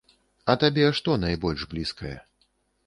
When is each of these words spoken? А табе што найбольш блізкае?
А 0.53 0.55
табе 0.63 0.87
што 1.01 1.19
найбольш 1.27 1.69
блізкае? 1.77 2.17